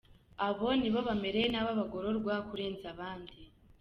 Abo 0.47 0.67
nibo 0.79 0.99
bamereye 1.07 1.47
nabi 1.49 1.69
abagororwa 1.73 2.33
kurenza 2.47 2.85
abandi. 2.93 3.37